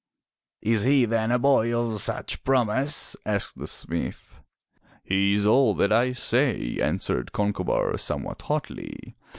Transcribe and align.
"Is 0.73 0.81
he 0.81 1.05
then 1.05 1.31
a 1.31 1.37
boy 1.37 1.71
of 1.77 2.01
such 2.01 2.43
promise? 2.43 3.15
*' 3.21 3.25
asked 3.27 3.59
the 3.59 3.67
smith. 3.67 4.39
"He 5.03 5.35
is 5.35 5.45
all 5.45 5.75
that 5.75 5.91
I 5.91 6.11
say,'' 6.13 6.79
answered 6.81 7.31
Concobar, 7.33 7.95
somewhat 7.99 8.41
hotly. 8.41 9.15